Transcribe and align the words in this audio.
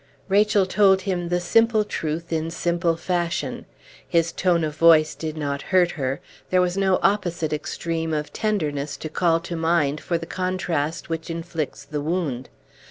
Rachel 0.29 0.65
told 0.65 1.01
him 1.01 1.29
the 1.29 1.39
simple 1.39 1.83
truth 1.83 2.33
in 2.33 2.49
simple 2.49 2.95
fashion. 2.97 3.65
His 4.09 4.31
tone 4.31 4.63
of 4.63 4.75
voice 4.75 5.13
did 5.13 5.37
not 5.37 5.61
hurt 5.61 5.91
her; 5.91 6.21
there 6.49 6.59
was 6.59 6.75
no 6.75 6.97
opposite 7.03 7.53
extreme 7.53 8.11
of 8.11 8.33
tenderness 8.33 8.97
to 8.97 9.09
call 9.09 9.39
to 9.41 9.55
mind 9.55 10.01
for 10.01 10.17
the 10.17 10.25
contrast 10.25 11.09
which 11.09 11.29
inflicts 11.29 11.85
the 11.85 12.01
wound. 12.01 12.49